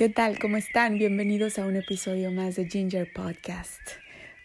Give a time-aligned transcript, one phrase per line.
[0.00, 0.38] ¿Qué tal?
[0.38, 0.96] ¿Cómo están?
[0.96, 3.82] Bienvenidos a un episodio más de Ginger Podcast.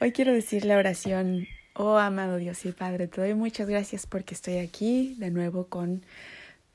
[0.01, 4.33] Hoy quiero decir la oración, oh amado Dios y Padre, te doy muchas gracias porque
[4.33, 6.03] estoy aquí de nuevo con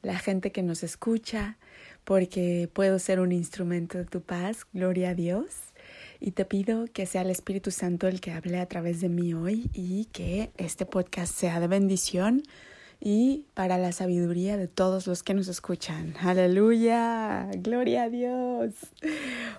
[0.01, 1.59] la gente que nos escucha,
[2.05, 5.57] porque puedo ser un instrumento de tu paz, gloria a Dios.
[6.19, 9.35] Y te pido que sea el Espíritu Santo el que hable a través de mí
[9.35, 12.45] hoy y que este podcast sea de bendición
[13.01, 16.15] y para la sabiduría de todos los que nos escuchan.
[16.21, 18.75] Aleluya, gloria a Dios.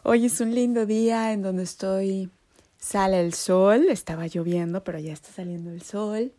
[0.03, 2.29] Hoy es un lindo día en donde estoy,
[2.77, 6.31] sale el sol, estaba lloviendo, pero ya está saliendo el sol.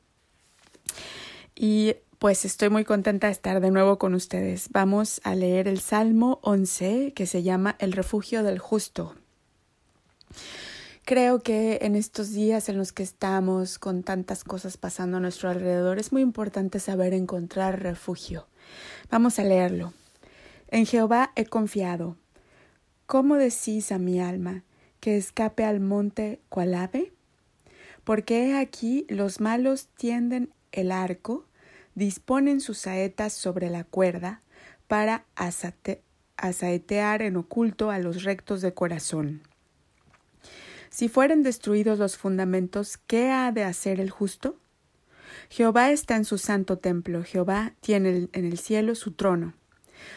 [1.56, 4.68] Y pues estoy muy contenta de estar de nuevo con ustedes.
[4.70, 9.16] Vamos a leer el Salmo 11 que se llama El refugio del justo.
[11.04, 15.50] Creo que en estos días en los que estamos con tantas cosas pasando a nuestro
[15.50, 18.46] alrededor es muy importante saber encontrar refugio.
[19.10, 19.92] Vamos a leerlo.
[20.68, 22.16] En Jehová he confiado.
[23.06, 24.62] ¿Cómo decís a mi alma
[25.00, 27.12] que escape al monte cual ave?
[28.04, 31.46] Porque he aquí los malos tienden el arco,
[31.96, 34.40] disponen sus saetas sobre la cuerda
[34.86, 35.24] para
[36.36, 39.42] asaetear en oculto a los rectos de corazón.
[40.92, 44.58] Si fueren destruidos los fundamentos, ¿qué ha de hacer el justo?
[45.48, 49.54] Jehová está en su santo templo, Jehová tiene en el cielo su trono.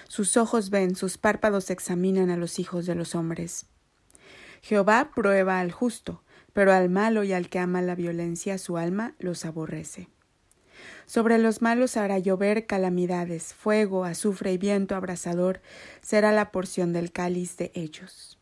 [0.10, 3.68] Sus ojos ven, sus párpados examinan a los hijos de los hombres.
[4.62, 9.16] Jehová prueba al justo, pero al malo y al que ama la violencia su alma
[9.18, 10.10] los aborrece.
[11.06, 15.62] Sobre los malos hará llover calamidades, fuego, azufre y viento abrasador
[16.02, 18.36] será la porción del cáliz de ellos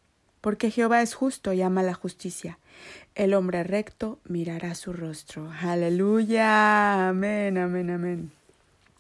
[0.44, 2.60] porque Jehová es justo y ama la justicia.
[3.16, 5.50] El hombre recto mirará su rostro.
[5.62, 7.08] Aleluya.
[7.08, 8.32] Amén, amén, amén.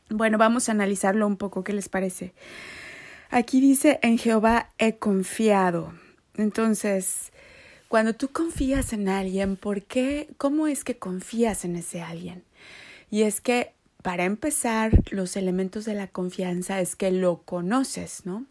[0.09, 1.65] Bueno, vamos a analizarlo un poco.
[1.65, 2.31] ¿Qué les parece?
[3.29, 5.93] Aquí dice, en Jehová he confiado.
[6.37, 7.33] Entonces,
[7.89, 10.29] cuando tú confías en alguien, ¿por qué?
[10.37, 12.45] ¿Cómo es que confías en ese alguien?
[13.11, 18.45] Y es que, para empezar, los elementos de la confianza es que lo conoces, ¿no?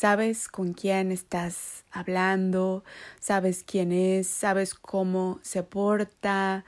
[0.00, 2.84] Sabes con quién estás hablando,
[3.18, 6.64] sabes quién es, sabes cómo se porta,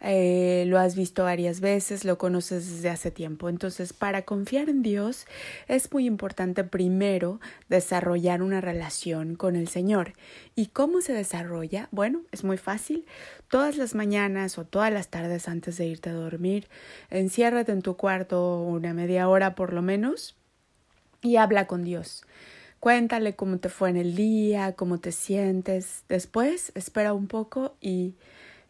[0.00, 3.50] eh, lo has visto varias veces, lo conoces desde hace tiempo.
[3.50, 5.26] Entonces, para confiar en Dios
[5.68, 10.14] es muy importante primero desarrollar una relación con el Señor.
[10.56, 11.88] ¿Y cómo se desarrolla?
[11.90, 13.04] Bueno, es muy fácil.
[13.48, 16.66] Todas las mañanas o todas las tardes antes de irte a dormir,
[17.10, 20.34] enciérrate en tu cuarto una media hora por lo menos
[21.20, 22.24] y habla con Dios.
[22.80, 26.04] Cuéntale cómo te fue en el día, cómo te sientes.
[26.08, 28.14] Después espera un poco y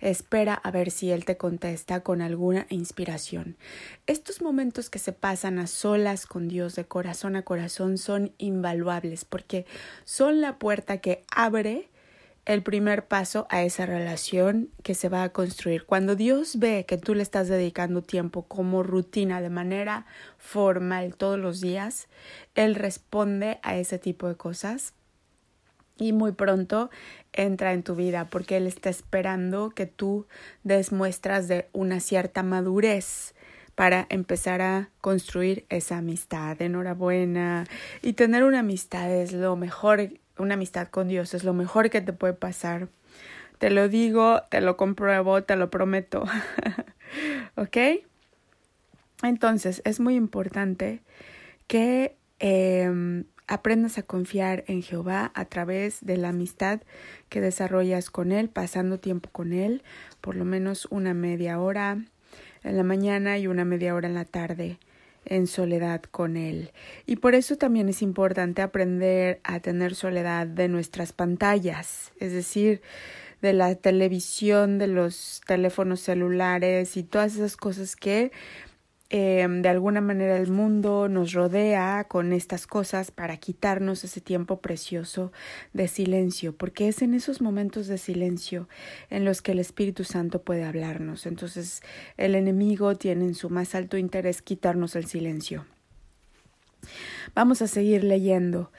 [0.00, 3.56] espera a ver si él te contesta con alguna inspiración.
[4.08, 9.24] Estos momentos que se pasan a solas con Dios de corazón a corazón son invaluables
[9.24, 9.64] porque
[10.04, 11.88] son la puerta que abre
[12.46, 15.84] el primer paso a esa relación que se va a construir.
[15.84, 20.06] Cuando Dios ve que tú le estás dedicando tiempo como rutina de manera
[20.38, 22.08] formal todos los días,
[22.54, 24.94] Él responde a ese tipo de cosas
[25.96, 26.90] y muy pronto
[27.32, 30.26] entra en tu vida porque Él está esperando que tú
[30.64, 33.34] des muestras de una cierta madurez
[33.74, 36.60] para empezar a construir esa amistad.
[36.60, 37.66] Enhorabuena.
[38.02, 42.00] Y tener una amistad es lo mejor una amistad con Dios es lo mejor que
[42.00, 42.88] te puede pasar.
[43.58, 46.24] Te lo digo, te lo compruebo, te lo prometo.
[47.56, 47.76] ¿Ok?
[49.22, 51.02] Entonces, es muy importante
[51.66, 56.80] que em, aprendas a confiar en Jehová a través de la amistad
[57.28, 59.82] que desarrollas con Él, pasando tiempo con Él,
[60.20, 61.98] por lo menos una media hora
[62.62, 64.78] en la mañana y una media hora en la tarde
[65.24, 66.72] en soledad con Él.
[67.06, 72.82] Y por eso también es importante aprender a tener soledad de nuestras pantallas, es decir,
[73.42, 78.32] de la televisión, de los teléfonos celulares y todas esas cosas que
[79.12, 84.60] Em, de alguna manera el mundo nos rodea con estas cosas para quitarnos ese tiempo
[84.60, 85.32] precioso
[85.72, 88.68] de silencio, porque es en esos momentos de silencio
[89.10, 91.26] en los que el Espíritu Santo puede hablarnos.
[91.26, 91.82] Entonces
[92.16, 95.66] el enemigo tiene en su más alto interés quitarnos el silencio.
[97.34, 98.70] Vamos a seguir leyendo.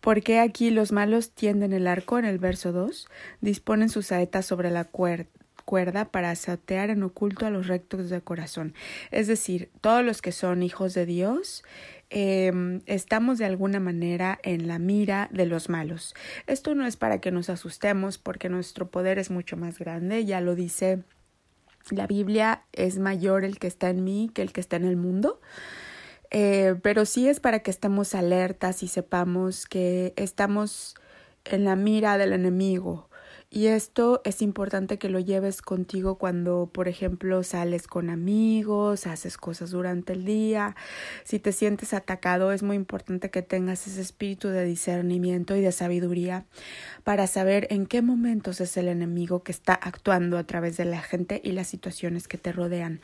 [0.00, 3.08] Porque aquí los malos tienden el arco en el verso 2,
[3.40, 5.26] disponen sus saetas sobre la cuerda
[5.64, 8.74] cuerda para satear en oculto a los rectos de corazón.
[9.10, 11.64] Es decir, todos los que son hijos de Dios
[12.10, 16.14] em, estamos de alguna manera en la mira de los malos.
[16.46, 20.40] Esto no es para que nos asustemos porque nuestro poder es mucho más grande, ya
[20.40, 21.02] lo dice
[21.90, 24.96] la Biblia, es mayor el que está en mí que el que está en el
[24.96, 25.40] mundo.
[26.30, 30.96] Eh, pero sí es para que estemos alertas y sepamos que estamos
[31.44, 33.08] en la mira del enemigo
[33.54, 39.36] y esto es importante que lo lleves contigo cuando, por ejemplo, sales con amigos, haces
[39.36, 40.74] cosas durante el día.
[41.22, 45.70] Si te sientes atacado, es muy importante que tengas ese espíritu de discernimiento y de
[45.70, 46.46] sabiduría
[47.04, 51.00] para saber en qué momentos es el enemigo que está actuando a través de la
[51.00, 53.00] gente y las situaciones que te rodean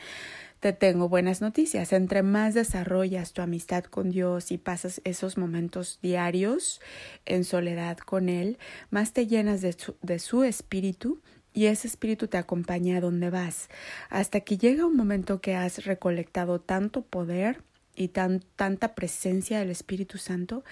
[0.61, 1.93] te tengo buenas noticias.
[1.93, 6.81] Entre más desarrollas tu amistad con Dios y pasas esos momentos diarios
[7.25, 8.59] en soledad con Él,
[8.91, 11.21] más te llenas de su, espíritu
[11.53, 13.69] y ese espíritu te acompaña a donde vas,
[14.11, 17.63] hasta que llega un momento que has recolectado tanto poder
[17.97, 20.63] y tan, tanta presencia del Espíritu Santo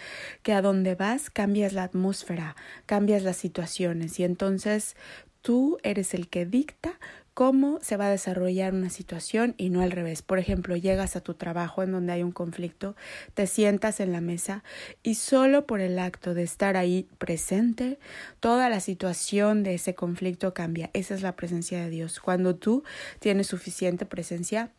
[0.42, 2.54] que a donde vas cambias la atmósfera,
[2.86, 4.96] cambias las situaciones y entonces
[5.42, 6.98] tú eres el que dicta
[7.38, 10.22] cómo se va a desarrollar una situación y no al revés.
[10.22, 12.96] Por ejemplo, llegas a tu trabajo en donde hay un conflicto,
[13.34, 14.64] te sientas en la mesa
[15.04, 18.00] y solo por el acto de estar ahí presente,
[18.40, 20.90] toda la situación de ese conflicto cambia.
[20.94, 22.18] Esa es la presencia de Dios.
[22.18, 22.82] Cuando tú
[23.20, 24.72] tienes suficiente presencia,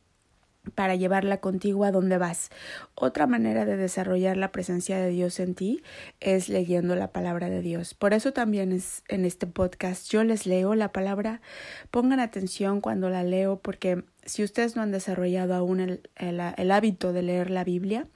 [0.70, 2.50] para llevarla contigo a donde vas.
[2.96, 5.82] Otra manera de desarrollar la presencia de Dios en ti
[6.20, 7.94] es leyendo la palabra de Dios.
[7.94, 11.42] Por eso también es en este podcast yo les leo la palabra.
[11.92, 15.80] Pongan atención cuando la leo porque si ustedes no han desarrollado aún
[16.16, 18.08] el, hábito de leer la Biblia,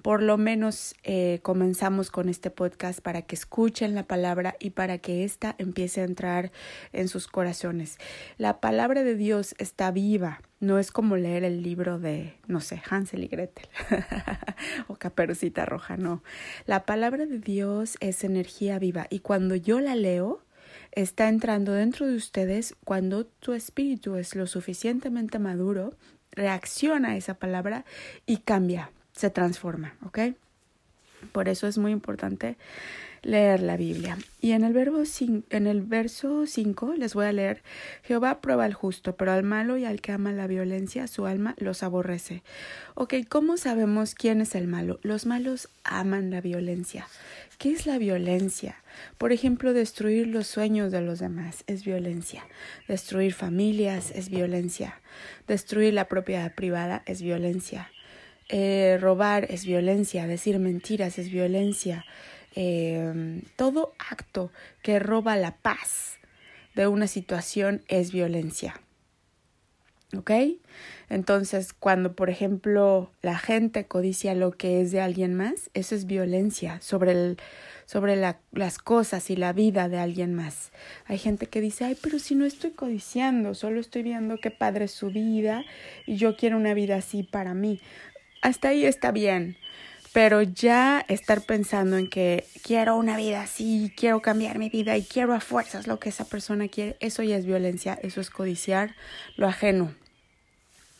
[0.00, 4.98] por lo menos eh, comenzamos con este podcast para que escuchen la palabra y para
[4.98, 6.52] que ésta empiece a entrar
[6.92, 7.98] en sus corazones.
[8.38, 12.80] La palabra de Dios está viva, no es como leer el libro de, no sé,
[12.88, 13.68] Hansel y Gretel
[14.88, 16.22] o Caperucita Roja, no.
[16.64, 20.45] La palabra de Dios es energía viva y cuando yo la leo,
[20.96, 25.94] está entrando dentro de ustedes cuando tu espíritu es lo suficientemente maduro,
[26.32, 27.84] reacciona a esa palabra
[28.24, 30.18] y cambia, se transforma, ¿ok?
[31.32, 32.56] Por eso es muy importante
[33.26, 34.16] leer la Biblia.
[34.40, 35.02] Y en el, verbo
[35.50, 37.62] en el verso 5 les voy a leer,
[38.04, 41.56] Jehová prueba al justo, pero al malo y al que ama la violencia, su alma
[41.58, 42.44] los aborrece.
[42.94, 45.00] Ok, ¿cómo sabemos quién es el malo?
[45.02, 47.08] Los malos aman la violencia.
[47.58, 48.76] ¿Qué es la violencia?
[49.18, 52.46] Por ejemplo, destruir los sueños de los demás es violencia.
[52.86, 55.00] Destruir familias es violencia.
[55.48, 57.90] Destruir la propiedad privada es violencia.
[58.48, 60.26] Eh, robar es violencia.
[60.28, 62.04] Decir mentiras es violencia.
[62.56, 64.50] Eh, todo acto
[64.82, 66.18] que roba la paz
[66.74, 68.80] de una situación es violencia.
[70.16, 70.30] ¿Ok?
[71.10, 76.06] Entonces, cuando, por ejemplo, la gente codicia lo que es de alguien más, eso es
[76.06, 77.36] violencia sobre, el,
[77.86, 80.72] sobre la, las cosas y la vida de alguien más.
[81.06, 84.86] Hay gente que dice, ay, pero si no estoy codiciando, solo estoy viendo qué padre
[84.86, 85.64] es su vida
[86.06, 87.80] y yo quiero una vida así para mí.
[88.42, 89.56] Hasta ahí está bien.
[90.16, 95.02] Pero ya estar pensando en que quiero una vida así, quiero cambiar mi vida y
[95.02, 98.94] quiero a fuerzas lo que esa persona quiere, eso ya es violencia, eso es codiciar
[99.36, 99.94] lo ajeno.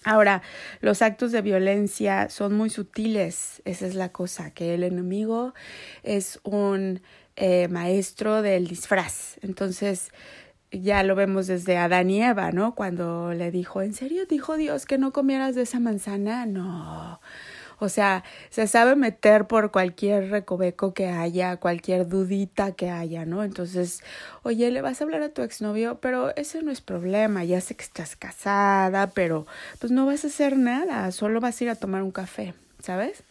[0.04, 0.42] Ahora,
[0.82, 5.54] los actos de violencia son muy sutiles, esa es la cosa, que el enemigo
[6.02, 7.00] es un
[7.36, 9.38] eh, maestro del disfraz.
[9.40, 10.10] Entonces,
[10.70, 12.74] ya lo vemos desde Adán y Eva, ¿no?
[12.74, 16.44] Cuando le dijo, ¿en serio dijo Dios que no comieras de esa manzana?
[16.44, 17.18] No.
[17.78, 23.44] O sea, se sabe meter por cualquier recoveco que haya, cualquier dudita que haya, ¿no?
[23.44, 24.02] Entonces,
[24.42, 27.76] oye, le vas a hablar a tu exnovio, pero ese no es problema, ya sé
[27.76, 29.46] que estás casada, pero
[29.78, 33.22] pues no vas a hacer nada, solo vas a ir a tomar un café, ¿sabes?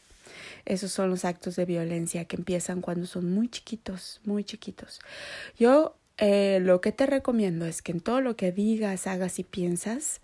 [0.65, 4.99] Esos son los actos de violencia que empiezan cuando son muy chiquitos, muy chiquitos.
[5.57, 9.43] Yo eh, lo que te recomiendo es que en todo lo que digas, hagas y
[9.43, 10.21] piensas,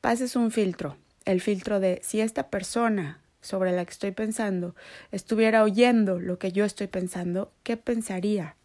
[0.00, 0.96] pases un filtro.
[1.24, 4.74] El filtro de si esta persona sobre la que estoy pensando
[5.12, 8.56] estuviera oyendo lo que yo estoy pensando, ¿qué pensaría?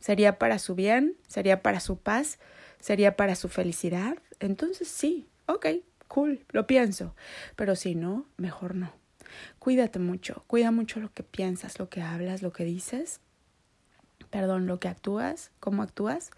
[0.00, 1.16] ¿Sería para su bien?
[1.28, 2.38] ¿Sería para su paz?
[2.80, 4.18] ¿Sería para su felicidad?
[4.40, 5.66] Entonces sí, ok,
[6.08, 7.14] cool, lo pienso.
[7.56, 8.92] Pero si no, mejor no.
[9.58, 13.20] Cuídate mucho, cuida mucho lo que piensas, lo que hablas, lo que dices,
[14.30, 16.30] perdón, lo que actúas, cómo actúas,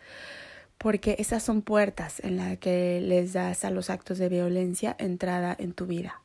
[0.79, 5.57] porque esas son puertas en las que les das a los actos de violencia entrada
[5.59, 6.23] en tu vida.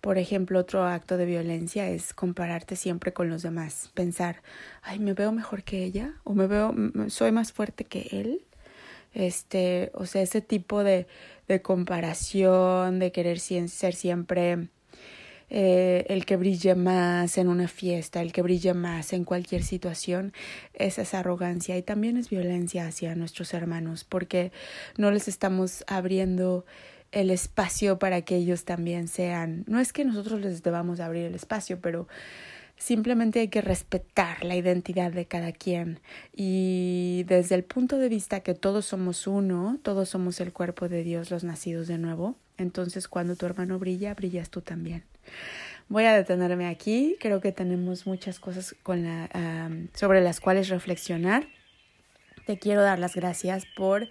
[0.00, 4.42] Por ejemplo, otro acto de violencia es compararte siempre con los demás, pensar,
[4.82, 6.74] ay, me veo mejor que ella o me veo
[7.08, 8.44] soy más fuerte que él.
[9.12, 11.06] Este, o sea, ese tipo de,
[11.48, 14.68] de comparación, de querer ser siempre
[15.52, 20.32] eh, el que brille más en una fiesta, el que brille más en cualquier situación,
[20.74, 24.52] es esa arrogancia y también es violencia hacia nuestros hermanos porque
[24.96, 26.64] no les estamos abriendo
[27.12, 29.64] el espacio para que ellos también sean.
[29.66, 32.06] No es que nosotros les debamos abrir el espacio, pero
[32.76, 36.00] simplemente hay que respetar la identidad de cada quien
[36.34, 41.04] y desde el punto de vista que todos somos uno, todos somos el cuerpo de
[41.04, 45.04] Dios, los nacidos de nuevo, entonces cuando tu hermano brilla, brillas tú también.
[45.90, 49.28] Voy a detenerme aquí, creo que tenemos muchas cosas con la,
[49.92, 51.48] sobre las cuales reflexionar.
[52.46, 54.08] Te quiero dar las gracias por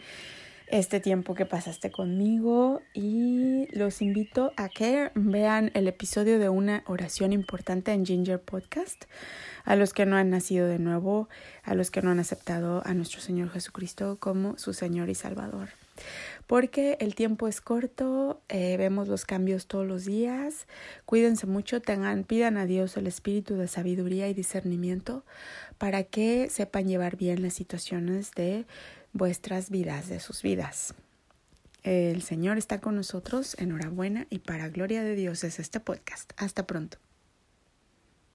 [0.70, 6.84] este tiempo que pasaste conmigo y los invito a que vean el episodio de una
[6.86, 9.06] oración importante en Ginger Podcast.
[9.66, 11.30] A los que no han nacido de nuevo,
[11.64, 15.70] a los que no han aceptado a nuestro Señor Jesucristo como su Señor y Salvador.
[16.48, 20.66] Porque el tiempo es corto, eh, vemos los cambios todos los días.
[21.06, 25.24] Cuídense mucho, tengan, pidan a Dios el espíritu de sabiduría y discernimiento
[25.78, 28.66] para que sepan llevar bien las situaciones de
[29.14, 30.94] vuestras vidas, de sus vidas.
[31.84, 33.56] El Señor está con nosotros.
[33.60, 36.32] Enhorabuena y para gloria de Dios es este podcast.
[36.38, 36.98] Hasta pronto.